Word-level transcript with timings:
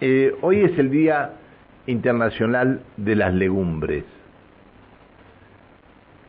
Eh, 0.00 0.32
hoy 0.42 0.60
es 0.60 0.78
el 0.78 0.90
Día 0.90 1.32
Internacional 1.86 2.82
de 2.96 3.16
las 3.16 3.34
Legumbres 3.34 4.04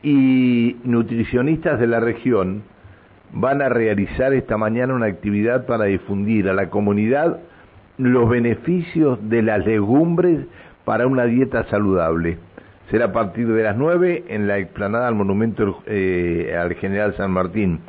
y 0.02 0.76
nutricionistas 0.82 1.78
de 1.78 1.86
la 1.86 2.00
región 2.00 2.64
van 3.32 3.62
a 3.62 3.68
realizar 3.68 4.32
esta 4.32 4.56
mañana 4.56 4.94
una 4.94 5.06
actividad 5.06 5.66
para 5.66 5.84
difundir 5.84 6.48
a 6.48 6.52
la 6.52 6.68
comunidad 6.68 7.38
los 7.96 8.28
beneficios 8.28 9.18
de 9.28 9.42
las 9.42 9.64
legumbres 9.64 10.46
para 10.84 11.06
una 11.06 11.26
dieta 11.26 11.64
saludable. 11.64 12.38
Será 12.90 13.06
a 13.06 13.12
partir 13.12 13.46
de 13.46 13.62
las 13.62 13.76
9 13.76 14.24
en 14.28 14.48
la 14.48 14.58
explanada 14.58 15.06
al 15.06 15.14
monumento 15.14 15.82
eh, 15.86 16.56
al 16.60 16.74
general 16.74 17.14
San 17.16 17.30
Martín. 17.30 17.80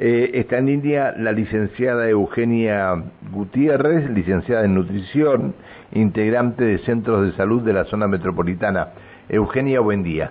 Eh, 0.00 0.30
está 0.34 0.58
en 0.58 0.66
línea 0.66 1.12
la 1.16 1.32
licenciada 1.32 2.08
Eugenia 2.08 2.94
Gutiérrez, 3.32 4.08
licenciada 4.10 4.64
en 4.64 4.76
nutrición, 4.76 5.56
integrante 5.90 6.62
de 6.62 6.78
centros 6.78 7.26
de 7.26 7.32
salud 7.32 7.62
de 7.62 7.72
la 7.72 7.84
zona 7.86 8.06
metropolitana. 8.06 8.90
Eugenia, 9.28 9.80
buen 9.80 10.04
día. 10.04 10.30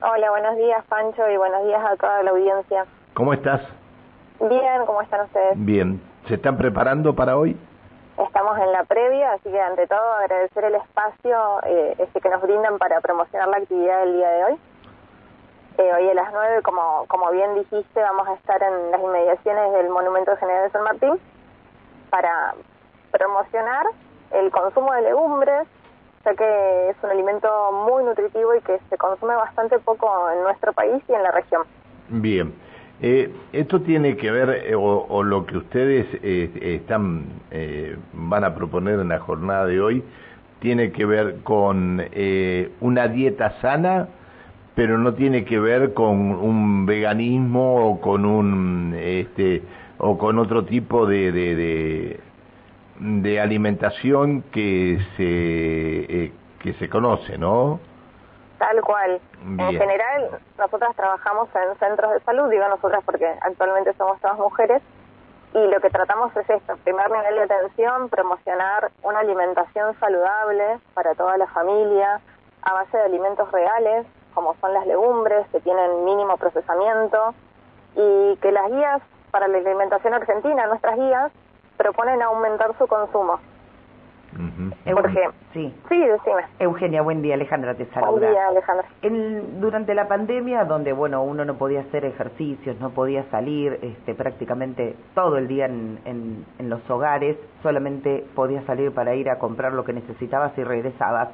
Hola, 0.00 0.30
buenos 0.30 0.56
días 0.56 0.82
Pancho 0.88 1.28
y 1.30 1.36
buenos 1.36 1.62
días 1.66 1.82
a 1.84 1.94
toda 1.96 2.22
la 2.22 2.30
audiencia. 2.30 2.86
¿Cómo 3.12 3.34
estás? 3.34 3.60
Bien, 4.40 4.86
¿cómo 4.86 5.02
están 5.02 5.26
ustedes? 5.26 5.52
Bien. 5.56 6.00
¿Se 6.26 6.36
están 6.36 6.56
preparando 6.56 7.14
para 7.14 7.36
hoy? 7.36 7.58
Estamos 8.16 8.58
en 8.60 8.72
la 8.72 8.84
previa, 8.84 9.32
así 9.32 9.50
que 9.50 9.60
ante 9.60 9.86
todo 9.86 10.12
agradecer 10.22 10.64
el 10.64 10.76
espacio 10.76 11.36
eh, 11.66 11.96
este 11.98 12.18
que 12.18 12.30
nos 12.30 12.40
brindan 12.40 12.78
para 12.78 13.02
promocionar 13.02 13.48
la 13.48 13.58
actividad 13.58 14.04
del 14.04 14.14
día 14.14 14.28
de 14.30 14.44
hoy. 14.44 14.58
Eh, 15.76 15.90
hoy 15.92 16.08
a 16.08 16.14
las 16.14 16.32
9, 16.32 16.62
como, 16.62 17.04
como 17.08 17.32
bien 17.32 17.52
dijiste, 17.56 18.00
vamos 18.00 18.28
a 18.28 18.34
estar 18.34 18.62
en 18.62 18.92
las 18.92 19.00
inmediaciones 19.00 19.72
del 19.72 19.88
Monumento 19.88 20.36
General 20.36 20.62
de 20.62 20.70
San 20.70 20.84
Martín 20.84 21.14
para 22.10 22.54
promocionar 23.10 23.84
el 24.30 24.52
consumo 24.52 24.92
de 24.92 25.02
legumbres, 25.02 25.66
ya 26.24 26.34
que 26.34 26.90
es 26.90 26.96
un 27.02 27.10
alimento 27.10 27.48
muy 27.88 28.04
nutritivo 28.04 28.54
y 28.54 28.60
que 28.60 28.78
se 28.88 28.96
consume 28.96 29.34
bastante 29.34 29.80
poco 29.80 30.08
en 30.30 30.44
nuestro 30.44 30.72
país 30.72 31.02
y 31.08 31.12
en 31.12 31.24
la 31.24 31.32
región. 31.32 31.62
Bien. 32.08 32.54
Eh, 33.02 33.34
esto 33.52 33.80
tiene 33.80 34.16
que 34.16 34.30
ver, 34.30 34.50
eh, 34.50 34.76
o, 34.76 35.24
lo 35.24 35.44
que 35.44 35.56
ustedes 35.56 36.06
están 36.22 37.26
van 38.12 38.44
a 38.44 38.54
proponer 38.54 39.00
en 39.00 39.08
la 39.08 39.18
jornada 39.18 39.66
de 39.66 39.80
hoy, 39.80 40.04
tiene 40.60 40.92
que 40.92 41.04
ver 41.04 41.42
con 41.42 42.00
una 42.80 43.08
dieta 43.08 43.60
sana, 43.60 44.06
pero 44.74 44.98
no 44.98 45.14
tiene 45.14 45.44
que 45.44 45.58
ver 45.58 45.94
con 45.94 46.32
un 46.32 46.86
veganismo 46.86 47.90
o 47.90 48.00
con 48.00 48.24
un 48.24 48.94
este 48.98 49.62
o 49.98 50.18
con 50.18 50.38
otro 50.38 50.64
tipo 50.64 51.06
de 51.06 51.30
de, 51.32 52.20
de, 52.98 53.40
alimentación 53.40 54.42
que 54.50 54.98
se 55.16 56.24
eh, 56.24 56.32
que 56.58 56.72
se 56.74 56.88
conoce, 56.88 57.38
¿no? 57.38 57.78
Tal 58.58 58.80
cual. 58.82 59.20
En 59.42 59.58
general, 59.58 60.40
nosotras 60.58 60.96
trabajamos 60.96 61.48
en 61.54 61.78
centros 61.78 62.12
de 62.12 62.20
salud, 62.20 62.48
digo 62.48 62.66
nosotras 62.68 63.02
porque 63.04 63.26
actualmente 63.42 63.92
somos 63.94 64.18
todas 64.20 64.38
mujeres, 64.38 64.80
y 65.54 65.66
lo 65.68 65.80
que 65.80 65.90
tratamos 65.90 66.34
es 66.36 66.48
esto, 66.48 66.76
primer 66.82 67.10
nivel 67.10 67.34
de 67.36 67.42
atención, 67.42 68.08
promocionar 68.08 68.90
una 69.02 69.20
alimentación 69.20 69.94
saludable 70.00 70.78
para 70.94 71.14
toda 71.14 71.36
la 71.36 71.46
familia, 71.48 72.20
a 72.62 72.72
base 72.72 72.96
de 72.96 73.04
alimentos 73.04 73.50
reales, 73.52 74.06
como 74.34 74.54
son 74.60 74.74
las 74.74 74.86
legumbres, 74.86 75.46
que 75.48 75.60
tienen 75.60 76.04
mínimo 76.04 76.36
procesamiento, 76.36 77.34
y 77.96 78.36
que 78.42 78.52
las 78.52 78.70
guías 78.70 79.02
para 79.30 79.48
la 79.48 79.58
alimentación 79.58 80.14
argentina, 80.14 80.66
nuestras 80.66 80.96
guías, 80.96 81.32
proponen 81.76 82.22
aumentar 82.22 82.76
su 82.78 82.86
consumo. 82.86 83.38
Porque, 84.84 85.28
sí. 85.52 85.72
sí, 85.88 85.98
decime. 85.98 86.42
Eugenia, 86.58 87.02
buen 87.02 87.22
día, 87.22 87.34
Alejandra 87.34 87.74
te 87.74 87.86
saluda. 87.86 88.10
Buen 88.10 88.30
día, 88.32 88.48
Alejandra. 88.48 88.86
durante 89.60 89.94
la 89.94 90.08
pandemia, 90.08 90.64
donde 90.64 90.92
bueno, 90.92 91.22
uno 91.22 91.44
no 91.44 91.56
podía 91.56 91.80
hacer 91.80 92.04
ejercicios, 92.04 92.78
no 92.80 92.90
podía 92.90 93.24
salir 93.30 93.78
este, 93.82 94.14
prácticamente 94.14 94.96
todo 95.14 95.38
el 95.38 95.46
día 95.46 95.66
en, 95.66 96.00
en, 96.04 96.46
en 96.58 96.68
los 96.68 96.88
hogares, 96.90 97.36
solamente 97.62 98.26
podías 98.34 98.64
salir 98.64 98.92
para 98.92 99.14
ir 99.14 99.30
a 99.30 99.38
comprar 99.38 99.72
lo 99.72 99.84
que 99.84 99.92
necesitabas 99.92 100.56
y 100.58 100.64
regresabas 100.64 101.28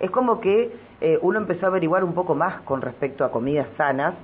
es 0.00 0.10
como 0.10 0.40
que 0.40 0.72
eh, 1.00 1.18
uno 1.22 1.38
empezó 1.38 1.66
a 1.66 1.68
averiguar 1.68 2.04
un 2.04 2.14
poco 2.14 2.34
más 2.34 2.60
con 2.62 2.82
respecto 2.82 3.24
a 3.24 3.30
comidas 3.30 3.68
sanas 3.76 4.14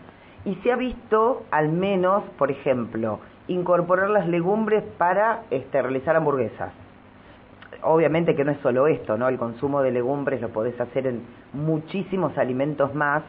y 0.45 0.55
se 0.57 0.73
ha 0.73 0.77
visto 0.77 1.45
al 1.51 1.71
menos, 1.71 2.25
por 2.39 2.51
ejemplo, 2.51 3.21
incorporar 3.49 4.11
las 4.11 4.27
legumbres 4.29 4.83
para 4.99 5.43
este, 5.51 5.81
realizar 5.81 6.17
hamburguesas. 6.17 6.73
Obviamente 7.83 8.37
que 8.37 8.45
no 8.45 8.53
es 8.53 8.61
solo 8.61 8.87
esto, 8.87 9.17
¿no? 9.17 9.29
El 9.29 9.39
consumo 9.39 9.83
de 9.83 9.91
legumbres 9.91 10.41
lo 10.41 10.51
podés 10.51 10.81
hacer 10.81 11.07
en 11.07 11.27
muchísimos 11.53 12.37
alimentos 12.39 12.95
más 12.95 13.23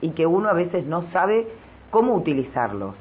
y 0.00 0.10
que 0.10 0.26
uno 0.26 0.48
a 0.48 0.52
veces 0.52 0.84
no 0.84 1.10
sabe 1.12 1.46
cómo 1.90 2.14
utilizarlos. 2.14 2.94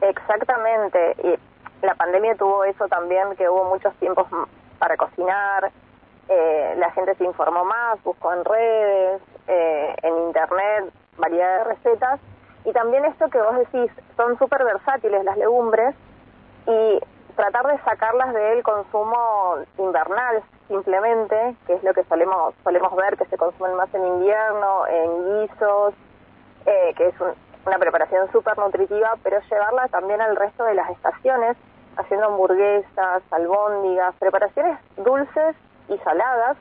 Exactamente. 0.00 1.16
Y 1.24 1.84
la 1.84 1.94
pandemia 1.94 2.36
tuvo 2.36 2.64
eso 2.64 2.86
también, 2.88 3.34
que 3.36 3.48
hubo 3.48 3.64
muchos 3.64 3.94
tiempos 3.96 4.26
para 4.78 4.96
cocinar, 4.96 5.70
eh, 6.28 6.74
la 6.76 6.90
gente 6.90 7.14
se 7.14 7.24
informó 7.24 7.64
más, 7.64 8.02
buscó 8.02 8.32
en 8.32 8.44
redes, 8.44 9.22
eh, 9.46 9.94
en 10.02 10.18
internet, 10.26 10.92
variedad 11.16 11.58
de 11.58 11.64
recetas. 11.64 12.20
Y 12.64 12.72
también 12.72 13.04
esto 13.04 13.28
que 13.28 13.40
vos 13.40 13.56
decís, 13.56 13.90
son 14.16 14.36
súper 14.38 14.64
versátiles 14.64 15.24
las 15.24 15.36
legumbres 15.36 15.94
y 16.66 17.00
tratar 17.36 17.66
de 17.66 17.78
sacarlas 17.84 18.34
del 18.34 18.62
consumo 18.64 19.56
invernal 19.78 20.42
simplemente, 20.66 21.54
que 21.66 21.74
es 21.74 21.84
lo 21.84 21.94
que 21.94 22.02
solemos, 22.04 22.54
solemos 22.64 22.96
ver 22.96 23.16
que 23.16 23.26
se 23.26 23.36
consumen 23.36 23.76
más 23.76 23.92
en 23.94 24.04
invierno, 24.04 24.86
en 24.88 25.42
guisos, 25.42 25.94
eh, 26.64 26.92
que 26.96 27.08
es 27.08 27.14
una 27.64 27.78
preparación 27.78 28.30
súper 28.32 28.58
nutritiva, 28.58 29.14
pero 29.22 29.38
llevarla 29.48 29.86
también 29.88 30.20
al 30.20 30.34
resto 30.34 30.64
de 30.64 30.74
las 30.74 30.90
estaciones, 30.90 31.56
haciendo 31.96 32.26
hamburguesas, 32.26 33.22
albóndigas, 33.30 34.14
preparaciones 34.16 34.78
dulces 34.96 35.54
y 35.88 35.98
saladas, 35.98 36.56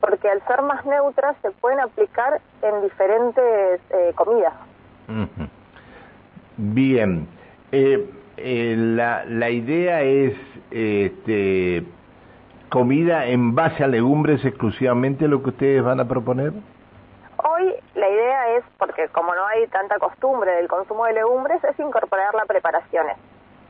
porque 0.00 0.28
al 0.28 0.42
ser 0.46 0.62
más 0.62 0.84
neutras 0.84 1.36
se 1.42 1.50
pueden 1.50 1.80
aplicar 1.80 2.40
en 2.62 2.82
diferentes 2.82 3.80
eh, 3.90 4.12
comidas. 4.14 4.52
Bien, 6.56 7.26
eh, 7.72 8.10
eh, 8.36 8.74
la, 8.76 9.24
la 9.24 9.50
idea 9.50 10.02
es 10.02 10.34
este, 10.70 11.84
comida 12.68 13.26
en 13.26 13.54
base 13.54 13.84
a 13.84 13.86
legumbres 13.86 14.44
exclusivamente 14.44 15.28
lo 15.28 15.42
que 15.42 15.50
ustedes 15.50 15.82
van 15.82 16.00
a 16.00 16.08
proponer. 16.08 16.52
Hoy 17.36 17.74
la 17.94 18.08
idea 18.08 18.56
es, 18.56 18.64
porque 18.78 19.08
como 19.08 19.34
no 19.34 19.46
hay 19.46 19.66
tanta 19.68 19.98
costumbre 19.98 20.50
del 20.52 20.68
consumo 20.68 21.04
de 21.04 21.12
legumbres, 21.12 21.62
es 21.62 21.78
incorporar 21.78 22.34
las 22.34 22.46
preparaciones. 22.46 23.16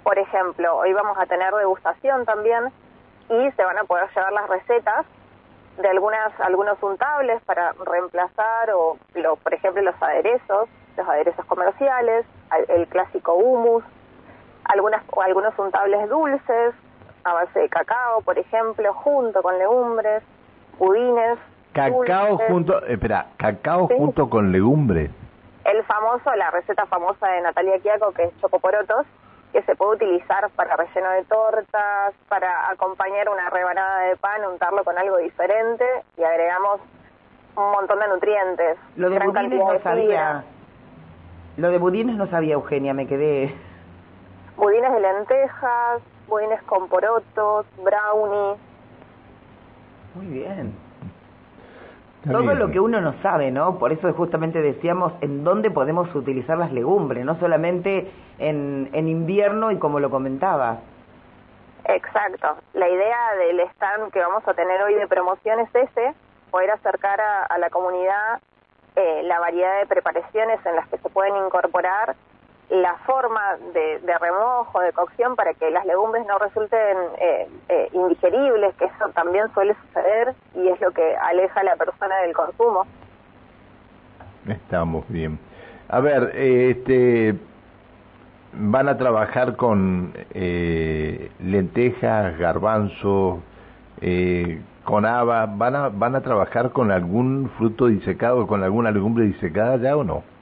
Por 0.03 0.19
ejemplo, 0.19 0.77
hoy 0.77 0.93
vamos 0.93 1.19
a 1.19 1.27
tener 1.27 1.53
degustación 1.55 2.25
también 2.25 2.65
y 3.29 3.51
se 3.53 3.65
van 3.65 3.79
a 3.79 3.85
poder 3.85 4.09
llevar 4.15 4.33
las 4.33 4.49
recetas 4.49 5.07
de 5.79 5.89
algunas 5.89 6.39
algunos 6.41 6.81
untables 6.83 7.43
para 7.45 7.73
reemplazar 7.85 8.71
o 8.75 8.97
lo, 9.15 9.37
por 9.37 9.55
ejemplo 9.55 9.83
los 9.83 10.01
aderezos 10.01 10.69
los 10.97 11.09
aderezos 11.09 11.45
comerciales 11.47 12.25
el 12.69 12.87
clásico 12.87 13.35
humus 13.35 13.83
algunas 14.65 15.03
o 15.11 15.23
algunos 15.23 15.59
untables 15.59 16.09
dulces 16.09 16.75
a 17.25 17.33
base 17.33 17.59
de 17.59 17.69
cacao 17.69 18.23
por 18.23 18.39
ejemplo 18.39 18.93
junto 18.95 19.43
con 19.43 19.59
legumbres 19.59 20.23
budines 20.79 21.39
cacao 21.73 22.39
junto 22.47 22.85
espera 22.87 23.27
cacao 23.37 23.89
junto 23.89 24.31
con 24.31 24.53
legumbres 24.53 25.11
el 25.65 25.83
famoso 25.85 26.33
la 26.37 26.51
receta 26.53 26.87
famosa 26.87 27.27
de 27.29 27.41
Natalia 27.41 27.81
Quiaco 27.81 28.13
que 28.13 28.25
es 28.25 28.41
chocoporotos 28.41 29.07
que 29.55 29.63
se 29.63 29.77
puede 29.77 29.93
utilizar 29.93 30.51
para 30.57 30.75
relleno 30.75 31.11
de 31.13 31.23
tortas, 31.27 32.13
para 32.29 32.71
acompañar 32.71 33.29
una 33.29 33.49
rebanada 33.51 34.01
de 34.09 34.17
pan, 34.17 34.45
untarlo 34.45 34.83
con 34.83 34.99
algo 34.99 35.19
diferente 35.19 35.85
y 36.19 36.25
agregamos 36.25 36.81
un 37.55 37.71
montón 37.71 38.01
de 38.01 38.09
nutrientes. 38.09 38.77
Lo 38.97 39.09
de 39.11 39.21
budines 39.21 39.61
no 39.61 39.79
sabía. 39.79 40.45
Lo 41.57 41.71
de 41.71 41.79
budines 41.79 42.17
no 42.17 42.27
sabía, 42.27 42.55
Eugenia, 42.55 42.95
me 42.95 43.07
quedé. 43.07 43.55
Budines 44.57 44.93
de 44.93 45.01
lentejas, 45.01 46.03
budines 46.27 46.61
con 46.65 46.89
porotos, 46.89 47.65
brownie. 47.77 48.59
Muy 50.17 50.27
bien 50.27 50.75
todo 52.25 52.55
lo 52.55 52.71
que 52.71 52.81
uno 52.81 53.01
no 53.01 53.15
sabe, 53.23 53.51
¿no? 53.51 53.79
Por 53.79 53.93
eso 53.93 54.13
justamente 54.15 54.61
decíamos 54.61 55.13
en 55.21 55.45
dónde 55.45 55.71
podemos 55.71 56.13
utilizar 56.15 56.59
las 56.59 56.73
legumbres, 56.73 57.25
no 57.25 57.39
solamente 57.39 58.11
en, 58.39 58.89
en 58.93 59.09
invierno 59.09 59.71
y 59.71 59.79
como 59.79 60.01
lo 60.01 60.11
comentaba. 60.11 60.79
Exacto. 61.87 62.57
La 62.73 62.89
idea 62.89 63.35
del 63.39 63.61
stand 63.61 64.11
que 64.13 64.21
vamos 64.21 64.47
a 64.49 64.55
tener 64.55 64.83
hoy 64.83 64.95
de 64.95 65.07
promoción 65.07 65.61
es 65.61 65.75
ese, 65.75 66.15
poder 66.51 66.71
acercar 66.71 67.21
a, 67.21 67.59
la 67.59 67.69
comunidad 67.71 68.41
eh, 68.97 69.23
la 69.25 69.41
variedad 69.41 69.81
de 69.81 69.87
preparaciones 69.87 70.65
en 70.65 70.77
las 70.77 70.89
que 70.89 70.99
se 70.99 71.09
pueden 71.11 71.37
incorporar 71.45 72.15
la 72.71 72.97
forma 73.07 73.41
de, 73.73 74.19
remojo, 74.19 74.81
de 74.81 74.93
cocción, 74.93 75.37
para 75.37 75.55
que 75.55 75.71
las 75.71 75.85
legumbres 75.85 76.27
no 76.27 76.39
resulten 76.39 76.97
eh, 77.19 77.49
eh, 77.69 77.89
indigeribles, 77.93 78.75
que 78.77 78.87
eso 78.87 79.09
también 79.15 79.53
suele 79.53 79.75
suceder 79.87 80.35
y 80.55 80.69
es 80.69 80.81
lo 80.81 80.91
que 80.93 81.17
aleja 81.17 81.61
a 81.61 81.65
la 81.65 81.77
persona 81.77 82.17
del 82.19 82.35
consumo. 82.35 82.87
Estamos 84.49 85.05
bien. 85.09 85.39
A 85.89 86.01
ver, 86.01 86.33
este, 86.35 87.35
van 88.55 88.89
a 88.89 88.97
trabajar 88.97 89.57
con 89.57 90.13
eh, 90.33 91.31
lentejas, 91.41 92.39
garbanzo, 92.39 93.43
con 94.85 95.07
haba, 95.07 95.47
¿van 95.47 95.77
a, 95.77 95.89
¿van 95.89 96.15
a 96.15 96.21
trabajar 96.21 96.71
con 96.73 96.91
algún 96.91 97.51
fruto 97.57 97.87
disecado, 97.87 98.47
con 98.47 98.63
alguna 98.63 98.91
legumbre 98.91 99.25
disecada 99.25 99.77
ya 99.77 99.97
o 99.97 100.05
no? 100.05 100.34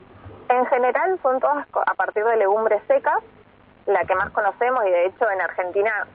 En 0.53 0.67
general 0.67 1.19
son 1.23 1.41
todas 1.41 1.67
a 1.73 1.95
partir 1.95 2.27
de 2.27 2.37
legumbres 2.37 2.83
secas, 2.87 3.23
la 3.87 4.05
que 4.05 4.15
más 4.15 4.31
conocemos 4.33 4.85
y 4.85 4.91
de 4.91 5.07
hecho 5.07 5.31
en 5.31 5.41
Argentina 5.41 6.07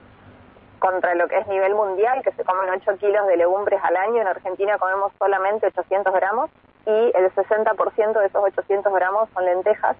contra 0.77 1.15
lo 1.15 1.27
que 1.27 1.39
es 1.39 1.47
nivel 1.47 1.73
mundial, 1.73 2.21
que 2.21 2.31
se 2.33 2.43
comen 2.43 2.69
8 2.69 2.99
kilos 2.99 3.25
de 3.25 3.35
legumbres 3.35 3.79
al 3.83 3.95
año, 3.95 4.21
en 4.21 4.27
Argentina 4.27 4.77
comemos 4.77 5.11
solamente 5.17 5.65
800 5.65 6.13
gramos 6.13 6.51
y 6.85 7.11
el 7.15 7.33
60% 7.33 8.19
de 8.19 8.25
esos 8.27 8.43
800 8.43 8.93
gramos 8.93 9.27
son 9.33 9.43
lentejas. 9.43 9.97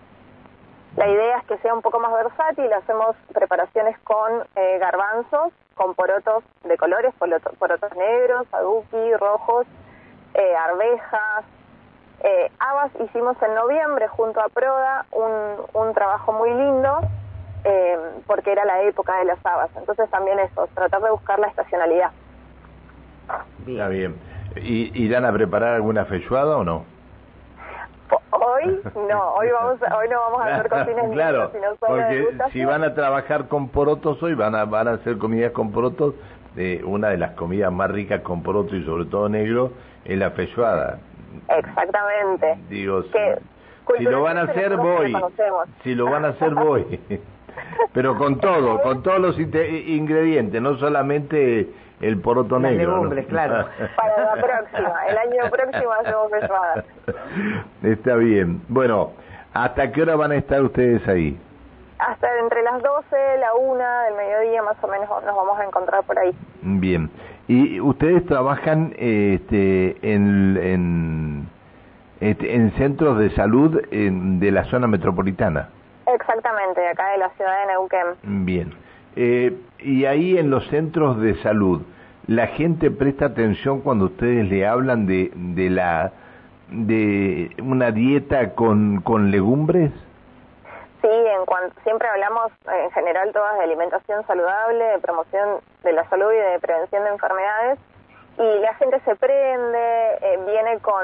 La 0.98 1.07
idea 1.07 1.40
es 1.40 1.45
que 1.48 1.57
sea 1.57 1.74
un 1.74 1.81
poco 1.81 2.00
más 2.00 2.13
versátil, 2.13 2.72
hacemos 2.74 3.16
preparaciones 3.33 3.98
con 4.01 4.48
eh, 4.56 4.78
garbanzos, 4.78 5.51
con 5.74 5.95
porotos 5.95 6.44
de 6.63 6.78
colores, 6.78 7.12
porotos, 7.16 7.95
negros, 7.95 8.45
aduki, 8.54 9.16
rojos, 9.16 9.66
eh, 10.36 10.56
arvejas, 10.56 11.44
eh, 12.28 12.52
Habas 12.60 12.92
hicimos 13.04 13.42
en 13.42 13.56
noviembre 13.56 14.08
junto 14.10 14.42
a 14.42 14.50
Proda 14.50 15.06
un, 15.12 15.82
un 15.82 15.94
trabajo 15.94 16.34
muy 16.34 16.54
lindo 16.54 17.00
eh, 17.64 17.98
porque 18.26 18.52
era 18.52 18.66
la 18.66 18.84
época 18.84 19.18
de 19.20 19.26
las 19.26 19.46
habas. 19.46 19.70
Entonces 19.78 20.10
también 20.10 20.40
eso, 20.40 20.68
tratar 20.74 21.02
de 21.02 21.12
buscar 21.12 21.40
la 21.40 21.48
estacionalidad. 21.48 22.12
Bien. 23.66 23.90
bien. 23.90 24.16
¿Y, 24.56 25.04
¿Irán 25.04 25.26
a 25.26 25.34
preparar 25.34 25.76
alguna 25.76 26.06
fechuada 26.06 26.58
o 26.58 26.64
no? 26.64 26.86
Hoy 28.32 28.82
no, 29.10 29.34
hoy 29.34 29.50
vamos, 29.52 29.80
hoy 29.82 30.10
no 30.10 30.20
vamos 30.20 30.42
a 30.42 30.56
hacer 30.56 30.70
cocinas 30.70 31.12
claro, 31.12 31.52
sino 31.52 31.76
porque 31.76 32.28
si 32.54 32.64
van 32.64 32.84
a 32.84 32.94
trabajar 32.94 33.48
con 33.50 33.68
porotos 33.68 34.22
hoy 34.24 34.34
van 34.34 34.56
a 34.56 34.64
van 34.64 34.88
a 34.88 34.92
hacer 34.94 35.18
comidas 35.18 35.52
con 35.52 35.72
porotos. 35.72 36.16
de 36.56 36.82
una 36.86 37.10
de 37.10 37.18
las 37.18 37.32
comidas 37.32 37.72
más 37.72 37.92
ricas 37.92 38.22
con 38.22 38.44
porotos 38.44 38.74
y 38.74 38.86
sobre 38.86 39.06
todo 39.06 39.28
negro 39.28 39.74
es 40.06 40.18
la 40.18 40.32
fechuada. 40.32 41.00
Exactamente. 41.48 42.58
Digo, 42.70 43.04
si 43.98 44.04
lo 44.04 44.22
van 44.22 44.38
a 44.38 44.42
hacer, 44.44 44.76
voy. 44.78 45.16
Si 45.84 45.96
lo 45.96 46.10
van 46.10 46.26
a 46.26 46.30
hacer, 46.30 46.54
voy. 46.54 47.00
Pero 47.94 48.18
con 48.18 48.40
todo, 48.40 48.82
con 48.82 49.02
todos 49.02 49.20
los 49.20 49.40
ingredientes, 49.40 50.62
no 50.62 50.78
solamente 50.78 51.70
el 52.02 52.22
poroto 52.22 52.60
negro. 52.60 53.10
claro. 53.28 53.68
Para 53.96 54.36
la 54.36 54.42
próxima, 54.42 55.06
el 55.08 55.18
año 55.18 55.50
próximo 55.50 55.92
hacemos 55.94 56.32
feijoada. 56.32 56.84
Está 57.84 58.16
bien. 58.16 58.62
Bueno, 58.68 59.14
¿hasta 59.54 59.92
qué 59.92 60.04
hora 60.04 60.16
van 60.16 60.32
a 60.32 60.36
estar 60.36 60.62
ustedes 60.62 61.08
ahí? 61.08 61.40
Hasta 62.00 62.28
entre 62.40 62.62
las 62.62 62.82
12, 62.84 63.16
la 63.40 63.56
1 63.56 63.84
del 64.06 64.14
mediodía 64.16 64.62
más 64.62 64.78
o 64.84 64.88
menos 64.88 65.10
nos 65.10 65.36
vamos 65.36 65.60
a 65.60 65.66
encontrar 65.66 66.04
por 66.04 66.20
ahí. 66.20 66.36
Bien. 66.62 67.10
¿Y 67.48 67.80
ustedes 67.80 68.26
trabajan 68.26 68.94
este, 68.98 69.96
en, 70.02 70.58
en, 70.58 71.48
este, 72.20 72.56
en 72.56 72.72
centros 72.72 73.18
de 73.20 73.30
salud 73.32 73.82
de 73.90 74.52
la 74.52 74.66
zona 74.66 74.88
metropolitana? 74.88 75.70
Exactamente, 76.14 76.88
acá 76.88 77.12
de 77.12 77.18
la 77.20 77.30
ciudad 77.32 77.62
de 77.62 77.68
Neuquén. 77.68 78.46
Bien. 78.46 78.74
Eh, 79.16 79.54
y 79.80 80.06
ahí 80.06 80.38
en 80.38 80.50
los 80.50 80.68
centros 80.68 81.20
de 81.20 81.36
salud, 81.36 81.82
¿la 82.28 82.48
gente 82.48 82.92
presta 82.92 83.26
atención 83.26 83.82
cuando 83.82 84.06
ustedes 84.06 84.50
le 84.50 84.68
hablan 84.68 85.06
de, 85.06 85.32
de, 85.34 85.70
la, 85.70 86.12
de 86.70 87.52
una 87.64 87.92
dieta 87.92 88.56
con, 88.56 89.02
con 89.02 89.32
legumbres? 89.32 89.92
Sí, 91.02 91.10
en 91.10 91.46
cuanto, 91.46 91.80
siempre 91.84 92.08
hablamos 92.08 92.52
en 92.66 92.92
general 92.92 93.32
todas 93.32 93.58
de 93.58 93.64
alimentación 93.64 94.26
saludable, 94.26 94.84
de 94.84 95.00
promoción 95.00 95.60
de 95.84 95.94
la 95.94 96.10
salud 96.10 96.32
y 96.32 96.38
de 96.38 96.60
prevención 96.60 97.04
de 97.04 97.10
enfermedades. 97.12 97.80
Y 98.40 98.60
la 98.60 98.74
gente 98.76 99.00
se 99.02 99.16
prende, 99.16 100.18
eh, 100.22 100.40
viene 100.46 100.80
con, 100.80 101.04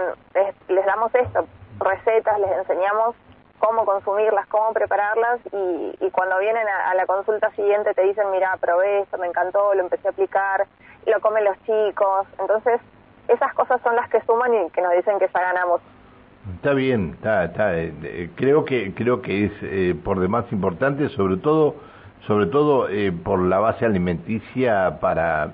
les, 0.67 0.85
damos 0.85 1.13
esto, 1.13 1.45
recetas, 1.79 2.39
les 2.39 2.51
enseñamos 2.51 3.15
cómo 3.59 3.85
consumirlas, 3.85 4.47
cómo 4.47 4.73
prepararlas 4.73 5.39
y, 5.51 5.95
y 5.99 6.11
cuando 6.11 6.37
vienen 6.39 6.67
a, 6.67 6.93
la 6.95 7.05
consulta 7.05 7.49
siguiente 7.51 7.93
te 7.93 8.01
dicen, 8.03 8.29
mira, 8.31 8.57
probé 8.59 9.01
esto, 9.01 9.17
me 9.17 9.27
encantó, 9.27 9.73
lo 9.73 9.81
empecé 9.81 10.07
a 10.07 10.11
aplicar, 10.11 10.65
lo 11.05 11.19
comen 11.21 11.45
los 11.45 11.57
chicos. 11.63 12.27
Entonces, 12.39 12.81
esas 13.27 13.53
cosas 13.53 13.79
son 13.81 13.95
las 13.95 14.09
que 14.09 14.21
suman 14.21 14.53
y 14.53 14.69
que 14.71 14.81
nos 14.81 14.91
dicen 14.93 15.17
que 15.19 15.27
ya 15.27 15.39
ganamos. 15.39 15.81
Está 16.51 16.73
bien, 16.73 17.11
está, 17.15 17.45
está. 17.45 17.79
Eh, 17.79 18.29
creo 18.35 18.65
que 18.65 18.93
creo 18.93 19.21
que 19.21 19.45
es 19.45 19.51
eh, 19.61 19.95
por 20.03 20.19
demás 20.19 20.45
importante, 20.51 21.07
sobre 21.09 21.37
todo, 21.37 21.75
sobre 22.27 22.47
todo 22.47 22.89
eh, 22.89 23.13
por 23.13 23.39
la 23.39 23.59
base 23.59 23.85
alimenticia 23.85 24.99
para 24.99 25.53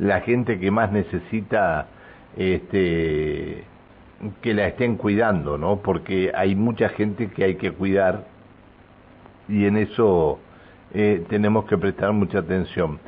la 0.00 0.20
gente 0.22 0.58
que 0.58 0.70
más 0.72 0.90
necesita, 0.90 1.86
este, 2.36 3.64
que 4.42 4.54
la 4.54 4.66
estén 4.66 4.96
cuidando, 4.96 5.58
¿no? 5.58 5.76
Porque 5.76 6.32
hay 6.34 6.56
mucha 6.56 6.88
gente 6.88 7.28
que 7.28 7.44
hay 7.44 7.54
que 7.54 7.70
cuidar 7.70 8.24
y 9.48 9.66
en 9.66 9.76
eso 9.76 10.40
tenemos 11.28 11.66
que 11.66 11.76
prestar 11.76 12.12
mucha 12.12 12.38
atención. 12.38 12.98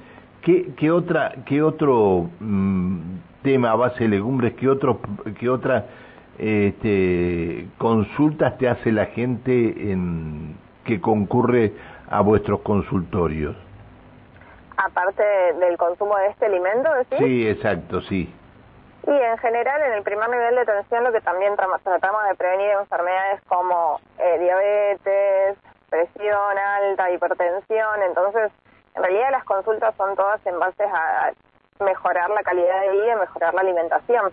¿Qué, 0.43 0.73
qué 0.77 0.91
otra, 0.91 1.33
qué 1.47 1.63
otro 1.63 2.29
mm, 2.39 2.99
tema 3.43 3.75
base 3.77 4.05
de 4.05 4.11
legumbres, 4.11 4.55
qué 4.55 4.69
otro, 4.69 5.01
qué 5.39 5.49
otra 5.49 5.87
este, 6.39 7.69
consultas 7.79 8.57
te 8.59 8.69
hace 8.69 8.93
la 8.93 9.07
gente 9.07 9.53
en, 9.91 10.57
que 10.85 11.01
concurre 11.01 11.73
a 12.11 12.21
vuestros 12.21 12.61
consultorios? 12.61 13.57
Aparte 14.77 15.23
del 15.61 15.77
consumo 15.77 16.17
de 16.17 16.29
este 16.29 16.47
alimento, 16.47 16.93
¿decís? 16.95 17.19
Sí, 17.19 17.49
exacto, 17.49 18.01
sí. 18.03 18.33
Y 19.07 19.11
en 19.11 19.39
general, 19.39 19.83
en 19.83 19.93
el 19.95 20.03
primer 20.03 20.29
nivel 20.29 20.55
de 20.55 20.61
atención, 20.61 21.03
lo 21.03 21.13
que 21.13 21.21
también 21.21 21.57
tratamos 21.57 22.21
de 22.29 22.35
prevenir 22.35 22.71
enfermedades 22.71 23.41
como 23.49 24.01
eh, 24.19 24.39
diabetes, 24.39 25.57
presión 25.89 26.59
alta, 26.59 27.11
hipertensión. 27.11 28.03
Entonces, 28.07 28.53
en 28.95 29.03
realidad 29.03 29.31
las 29.33 29.45
consultas 29.45 29.95
son 29.97 30.15
todas 30.15 30.45
en 30.47 30.59
base 30.59 30.85
a 30.85 31.33
mejorar 31.83 32.31
la 32.31 32.43
calidad 32.43 32.81
de 32.83 32.91
vida 32.91 33.13
y 33.15 33.21
mejorar 33.21 33.55
la 33.55 33.61
alimentación. 33.61 34.33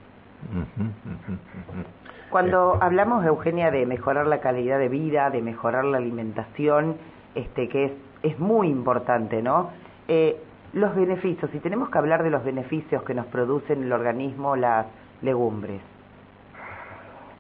Cuando 2.36 2.78
hablamos, 2.82 3.26
Eugenia, 3.26 3.72
de 3.72 3.86
mejorar 3.86 4.28
la 4.28 4.42
calidad 4.42 4.78
de 4.78 4.90
vida, 4.90 5.30
de 5.30 5.42
mejorar 5.42 5.86
la 5.86 6.00
alimentación, 6.00 6.98
este, 7.34 7.70
que 7.70 7.86
es, 7.86 7.92
es 8.24 8.38
muy 8.40 8.68
importante, 8.68 9.42
¿no? 9.42 9.70
Eh, 10.10 10.38
los 10.74 10.94
beneficios, 10.98 11.50
y 11.56 11.60
tenemos 11.62 11.90
que 11.90 11.98
hablar 11.98 12.24
de 12.24 12.30
los 12.30 12.44
beneficios 12.44 13.04
que 13.04 13.14
nos 13.14 13.26
producen 13.28 13.84
el 13.84 13.94
organismo 13.94 14.58
las 14.58 14.86
legumbres. 15.22 15.82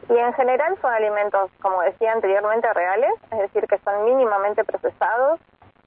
Y 0.08 0.16
en 0.18 0.32
general 0.32 0.78
son 0.80 0.94
alimentos, 0.94 1.52
como 1.62 1.82
decía 1.82 2.14
anteriormente, 2.14 2.72
reales, 2.72 3.12
es 3.32 3.40
decir, 3.40 3.68
que 3.68 3.78
son 3.80 4.06
mínimamente 4.06 4.64
procesados, 4.64 5.42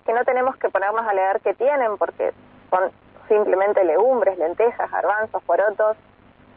que 0.04 0.12
no 0.12 0.22
tenemos 0.26 0.54
que 0.58 0.68
ponernos 0.68 1.06
a 1.06 1.14
leer 1.14 1.40
qué 1.42 1.54
tienen, 1.54 1.96
porque 1.96 2.34
son 2.68 2.90
simplemente 3.26 3.82
legumbres, 3.84 4.36
lentejas, 4.36 4.90
garbanzos, 4.90 5.42
porotos, 5.44 5.96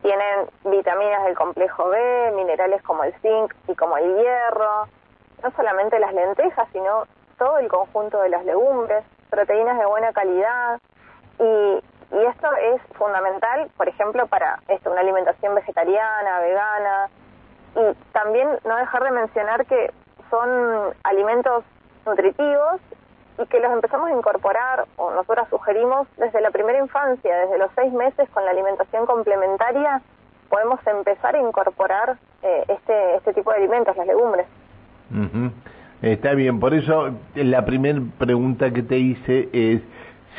tienen 0.01 0.49
vitaminas 0.65 1.23
del 1.25 1.35
complejo 1.35 1.89
B, 1.89 2.31
minerales 2.35 2.81
como 2.83 3.03
el 3.03 3.13
zinc 3.21 3.53
y 3.67 3.75
como 3.75 3.97
el 3.97 4.17
hierro, 4.17 4.87
no 5.43 5.51
solamente 5.55 5.99
las 5.99 6.13
lentejas, 6.13 6.67
sino 6.71 7.05
todo 7.37 7.57
el 7.59 7.67
conjunto 7.67 8.21
de 8.21 8.29
las 8.29 8.45
legumbres, 8.45 9.03
proteínas 9.29 9.77
de 9.77 9.85
buena 9.85 10.11
calidad. 10.13 10.79
Y, 11.39 11.43
y 11.43 12.25
esto 12.25 12.47
es 12.55 12.81
fundamental, 12.97 13.69
por 13.77 13.87
ejemplo, 13.87 14.27
para 14.27 14.59
esto, 14.67 14.91
una 14.91 15.01
alimentación 15.01 15.55
vegetariana, 15.55 16.39
vegana. 16.39 17.09
Y 17.75 18.11
también 18.11 18.59
no 18.65 18.75
dejar 18.75 19.03
de 19.03 19.11
mencionar 19.11 19.65
que 19.65 19.91
son 20.29 20.93
alimentos 21.03 21.63
nutritivos 22.05 22.81
y 23.37 23.45
que 23.47 23.59
los 23.59 23.71
empezamos 23.71 24.09
a 24.09 24.13
incorporar, 24.13 24.85
o 24.97 25.11
nosotras 25.11 25.47
sugerimos, 25.49 26.07
desde 26.17 26.41
la 26.41 26.51
primera 26.51 26.79
infancia, 26.79 27.35
desde 27.37 27.57
los 27.57 27.71
seis 27.75 27.91
meses 27.93 28.29
con 28.29 28.45
la 28.45 28.51
alimentación 28.51 29.05
complementaria, 29.05 30.01
podemos 30.49 30.79
empezar 30.85 31.35
a 31.35 31.39
incorporar 31.39 32.17
eh, 32.43 32.65
este, 32.67 33.15
este 33.15 33.33
tipo 33.33 33.51
de 33.51 33.57
alimentos, 33.57 33.95
las 33.95 34.07
legumbres. 34.07 34.45
Está 36.01 36.33
bien, 36.33 36.59
por 36.59 36.73
eso 36.73 37.11
la 37.35 37.65
primera 37.65 37.99
pregunta 38.17 38.71
que 38.71 38.81
te 38.81 38.97
hice 38.97 39.49
es 39.53 39.81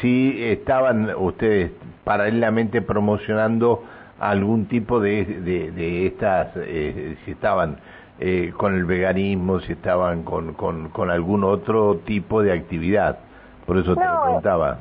si 0.01 0.43
estaban 0.45 1.15
ustedes 1.17 1.71
paralelamente 2.05 2.83
promocionando 2.83 3.85
algún 4.19 4.67
tipo 4.67 5.01
de, 5.01 5.25
de, 5.25 6.07
estas, 6.07 6.49
eh, 6.57 7.17
si 7.25 7.33
estaban 7.33 7.79
eh, 8.25 8.53
con 8.57 8.77
el 8.77 8.85
veganismo, 8.85 9.59
si 9.59 9.73
estaban 9.73 10.23
con, 10.23 10.55
con, 10.55 10.91
con 10.91 11.11
algún 11.11 11.43
otro 11.43 11.97
tipo 12.07 12.41
de 12.41 12.53
actividad. 12.53 13.19
Por 13.67 13.79
eso 13.79 13.97
te 13.97 14.05
lo 14.05 14.23
preguntaba. 14.23 14.79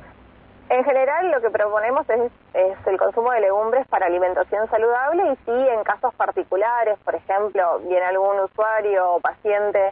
En 0.69 0.83
general 0.83 1.31
lo 1.31 1.41
que 1.41 1.49
proponemos 1.49 2.07
es, 2.11 2.31
es, 2.53 2.77
el 2.85 2.97
consumo 2.99 3.31
de 3.31 3.41
legumbres 3.41 3.87
para 3.87 4.05
alimentación 4.05 4.69
saludable 4.69 5.23
y 5.33 5.35
sí 5.37 5.67
en 5.69 5.83
casos 5.83 6.13
particulares, 6.13 6.99
por 7.03 7.15
ejemplo, 7.15 7.79
viene 7.79 8.05
algún 8.05 8.41
usuario 8.41 9.13
o 9.13 9.19
paciente 9.19 9.91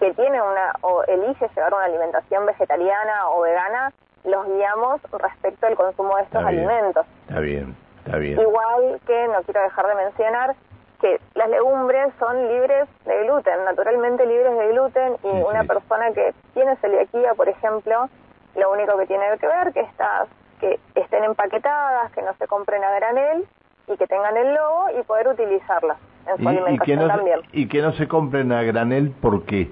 que 0.00 0.12
tiene 0.14 0.42
una 0.42 0.74
o 0.80 1.04
elige 1.04 1.48
llevar 1.54 1.72
una 1.72 1.84
alimentación 1.84 2.44
vegetariana 2.44 3.28
o 3.28 3.42
vegana, 3.42 3.92
los 4.24 4.48
guiamos 4.48 5.00
respecto 5.12 5.68
al 5.68 5.76
consumo 5.76 6.16
de 6.16 6.22
estos 6.24 6.44
alimentos. 6.44 7.06
Está 7.28 7.38
bien, 7.38 7.76
está 8.04 8.16
bien. 8.16 8.40
Igual 8.40 9.00
que 9.06 9.28
no 9.28 9.42
quiero 9.44 9.62
dejar 9.62 9.86
de 9.86 9.94
mencionar 9.94 10.56
que 11.00 11.20
las 11.34 11.48
legumbres 11.48 12.12
son 12.18 12.48
libres 12.48 12.88
de 13.04 13.24
gluten, 13.24 13.64
naturalmente 13.64 14.26
libres 14.26 14.56
de 14.56 14.68
gluten 14.68 15.16
y 15.24 15.42
una 15.42 15.64
persona 15.64 16.12
que 16.12 16.34
tiene 16.54 16.76
celiaquía, 16.76 17.34
por 17.34 17.48
ejemplo, 17.48 18.08
lo 18.56 18.72
único 18.72 18.96
que 18.98 19.06
tiene 19.06 19.24
que 19.38 19.46
ver 19.46 19.72
que 19.72 19.80
estas 19.80 20.28
que 20.60 20.78
estén 20.94 21.24
empaquetadas, 21.24 22.12
que 22.12 22.20
no 22.22 22.34
se 22.34 22.46
compren 22.46 22.84
a 22.84 22.90
granel 22.96 23.46
y 23.88 23.96
que 23.96 24.06
tengan 24.06 24.36
el 24.36 24.54
logo 24.54 24.86
y 24.98 25.02
poder 25.04 25.28
utilizarlas 25.28 25.96
en 26.26 26.36
su 26.36 26.48
alimentación 26.48 27.08
también. 27.08 27.40
¿Y 27.52 27.66
que 27.66 27.80
no 27.80 27.92
se 27.92 28.06
compren 28.06 28.52
a 28.52 28.62
granel 28.62 29.10
por 29.10 29.44
qué? 29.46 29.70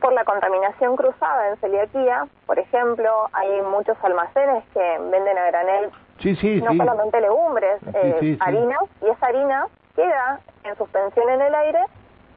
Por 0.00 0.12
la 0.12 0.24
contaminación 0.24 0.96
cruzada 0.96 1.48
en 1.48 1.56
celiaquía, 1.56 2.26
por 2.44 2.58
ejemplo, 2.58 3.10
hay 3.32 3.62
muchos 3.62 3.96
almacenes 4.02 4.64
que 4.74 4.98
venden 5.10 5.38
a 5.38 5.46
granel 5.46 5.90
sí, 6.20 6.36
sí, 6.36 6.60
no 6.60 6.74
solamente 6.74 7.20
legumbres, 7.20 7.80
eh, 7.94 8.36
harina, 8.40 8.76
y 9.02 9.08
esa 9.08 9.26
harina 9.26 9.66
queda 9.96 10.38
en 10.62 10.76
suspensión 10.76 11.28
en 11.30 11.40
el 11.40 11.54
aire 11.54 11.80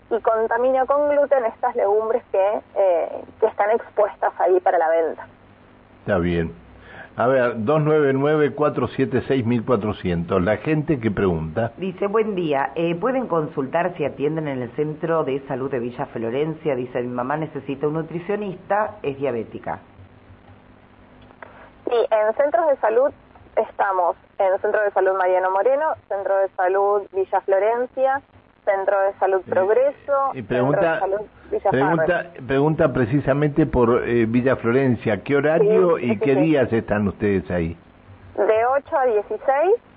y 0.09 0.19
contamina 0.21 0.85
con 0.85 1.09
gluten 1.09 1.45
estas 1.45 1.75
legumbres 1.75 2.23
que, 2.31 2.61
eh, 2.75 3.23
que 3.39 3.45
están 3.45 3.69
expuestas 3.71 4.33
ahí 4.39 4.59
para 4.61 4.79
la 4.79 4.89
venta. 4.89 5.27
Está 6.01 6.17
bien. 6.17 6.51
A 7.15 7.27
ver, 7.27 7.57
299-476-1400. 7.57 10.41
La 10.41 10.57
gente 10.57 10.99
que 11.01 11.11
pregunta. 11.11 11.73
Dice, 11.75 12.07
buen 12.07 12.33
día. 12.33 12.71
Eh, 12.75 12.95
¿Pueden 12.95 13.27
consultar 13.27 13.93
si 13.97 14.05
atienden 14.05 14.47
en 14.47 14.61
el 14.61 14.71
Centro 14.71 15.25
de 15.25 15.45
Salud 15.47 15.69
de 15.69 15.79
Villa 15.79 16.05
Florencia? 16.07 16.75
Dice, 16.75 17.01
mi 17.01 17.09
mamá 17.09 17.35
necesita 17.35 17.89
un 17.89 17.95
nutricionista, 17.95 18.95
es 19.03 19.17
diabética. 19.17 19.81
Sí, 21.89 21.95
en 22.09 22.33
centros 22.35 22.67
de 22.67 22.77
salud 22.77 23.11
estamos 23.59 24.15
en 24.37 24.53
el 24.53 24.59
Centro 24.61 24.81
de 24.81 24.91
Salud 24.91 25.13
Mariano 25.17 25.51
Moreno, 25.51 25.93
Centro 26.07 26.37
de 26.37 26.49
Salud 26.49 27.03
Villa 27.11 27.41
Florencia, 27.41 28.21
Centro 28.65 28.99
de 29.01 29.13
Salud 29.19 29.41
Progreso, 29.47 30.31
y 30.33 30.41
pregunta, 30.41 30.79
Centro 30.79 30.93
de 30.93 30.99
Salud 30.99 31.27
Villa 31.51 31.69
pregunta, 31.71 32.25
pregunta 32.47 32.93
precisamente 32.93 33.65
por 33.65 34.07
eh, 34.07 34.25
Villa 34.25 34.55
Florencia, 34.55 35.23
¿qué 35.23 35.35
horario 35.35 35.97
y 35.97 36.17
qué 36.19 36.35
días 36.35 36.71
están 36.71 37.07
ustedes 37.07 37.49
ahí? 37.51 37.77
De 38.35 38.65
8 38.65 38.97
a 38.97 39.05
16. 39.05 39.88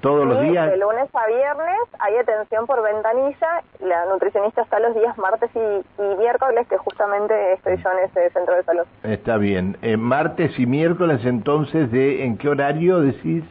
¿Todos 0.00 0.26
los 0.26 0.40
días? 0.40 0.70
De 0.70 0.78
lunes 0.78 1.08
a 1.14 1.26
viernes 1.26 1.78
hay 1.98 2.16
atención 2.16 2.66
por 2.66 2.82
ventanilla. 2.82 3.62
La 3.80 4.06
nutricionista 4.06 4.62
está 4.62 4.80
los 4.80 4.94
días 4.94 5.16
martes 5.18 5.50
y, 5.54 6.02
miércoles, 6.18 6.66
que 6.68 6.78
justamente 6.78 7.52
estoy 7.52 7.76
yo 7.76 7.90
en 7.92 7.98
ese 8.08 8.30
centro 8.30 8.54
de 8.56 8.62
salud. 8.64 8.84
Está 9.02 9.36
bien. 9.36 9.76
Eh, 9.82 9.98
martes 9.98 10.58
y 10.58 10.64
miércoles, 10.64 11.20
entonces, 11.24 11.92
de 11.92 12.24
¿en 12.24 12.38
qué 12.38 12.48
horario 12.48 13.00
decís? 13.00 13.44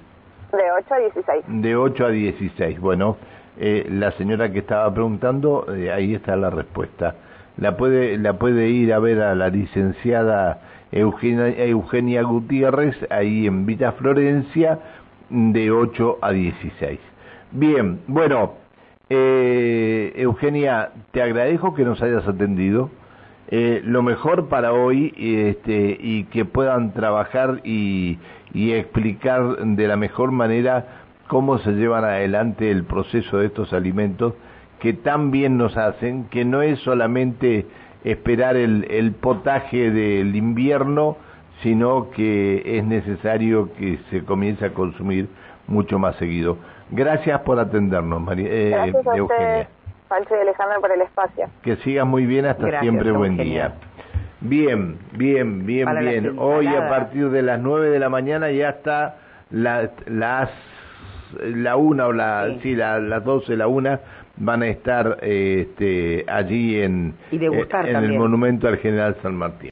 De 0.51 0.71
8 0.71 0.93
a 0.93 0.97
16. 0.97 1.45
De 1.47 1.75
8 1.75 2.05
a 2.05 2.09
16. 2.09 2.79
Bueno, 2.79 3.17
eh, 3.59 3.85
la 3.89 4.11
señora 4.13 4.51
que 4.51 4.59
estaba 4.59 4.91
preguntando, 4.91 5.67
eh, 5.71 5.91
ahí 5.91 6.15
está 6.15 6.35
la 6.35 6.49
respuesta. 6.49 7.13
La 7.57 7.77
puede, 7.77 8.17
la 8.17 8.33
puede 8.33 8.69
ir 8.69 8.91
a 8.93 8.99
ver 8.99 9.21
a 9.21 9.35
la 9.35 9.49
licenciada 9.49 10.61
Eugenia, 10.91 11.49
Eugenia 11.65 12.23
Gutiérrez, 12.23 12.95
ahí 13.11 13.45
en 13.45 13.65
Villa 13.65 13.91
Florencia, 13.91 14.79
de 15.29 15.71
8 15.71 16.19
a 16.21 16.31
16. 16.31 16.99
Bien, 17.51 18.01
bueno, 18.07 18.53
eh, 19.09 20.13
Eugenia, 20.15 20.91
te 21.11 21.21
agradezco 21.21 21.73
que 21.73 21.83
nos 21.83 22.01
hayas 22.01 22.27
atendido. 22.27 22.89
Eh, 23.51 23.81
lo 23.83 24.03
mejor 24.03 24.47
para 24.47 24.73
hoy 24.73 25.13
este, 25.17 25.97
y 25.99 26.25
que 26.25 26.45
puedan 26.45 26.93
trabajar 26.93 27.61
y, 27.63 28.19
y 28.53 28.73
explicar 28.73 29.57
de 29.57 29.87
la 29.87 29.95
mejor 29.95 30.31
manera 30.31 30.85
cómo 31.27 31.57
se 31.59 31.71
llevan 31.71 32.03
adelante 32.03 32.69
el 32.69 32.83
proceso 32.83 33.39
de 33.39 33.47
estos 33.47 33.73
alimentos 33.73 34.35
que 34.79 34.93
tan 34.93 35.31
bien 35.31 35.57
nos 35.57 35.77
hacen, 35.77 36.25
que 36.25 36.45
no 36.45 36.61
es 36.61 36.79
solamente 36.79 37.65
esperar 38.03 38.55
el, 38.55 38.85
el 38.89 39.11
potaje 39.13 39.91
del 39.91 40.35
invierno, 40.35 41.17
sino 41.61 42.09
que 42.11 42.77
es 42.77 42.83
necesario 42.83 43.73
que 43.73 43.99
se 44.09 44.23
comience 44.23 44.65
a 44.65 44.73
consumir 44.73 45.27
mucho 45.67 45.99
más 45.99 46.15
seguido. 46.15 46.57
Gracias 46.91 47.39
por 47.41 47.59
atendernos, 47.59 48.21
María 48.21 48.47
eh, 48.49 48.69
Gracias 48.69 49.07
a 49.07 49.17
Eugenia. 49.17 49.67
Usted, 50.09 50.35
y 50.35 50.41
Alejandra, 50.41 50.79
por 50.79 50.91
el 50.91 51.01
espacio. 51.01 51.47
Que 51.61 51.75
sigas 51.77 52.07
muy 52.07 52.25
bien, 52.25 52.45
hasta 52.45 52.79
siempre, 52.79 53.11
buen 53.11 53.37
día. 53.37 53.75
Bien, 54.41 54.97
bien, 55.11 55.65
bien, 55.65 55.87
bien. 55.99 56.35
Hoy 56.39 56.67
a 56.67 56.89
partir 56.89 57.29
de 57.29 57.41
las 57.41 57.59
9 57.59 57.89
de 57.89 57.99
la 57.99 58.09
mañana 58.09 58.49
ya 58.49 58.69
está 58.69 59.17
la, 59.51 59.91
las 60.07 60.49
la 61.43 61.75
una 61.75 62.07
o 62.07 62.13
la 62.13 62.47
sí, 62.63 62.75
la, 62.75 62.99
las 62.99 63.23
12 63.23 63.55
la 63.55 63.67
una 63.67 63.99
van 64.37 64.63
a 64.63 64.67
estar 64.67 65.17
este 65.21 66.25
allí 66.27 66.81
en 66.81 67.13
en 67.31 67.95
el 67.95 68.17
monumento 68.17 68.67
al 68.67 68.77
general 68.77 69.15
San 69.21 69.35
Martín. 69.35 69.67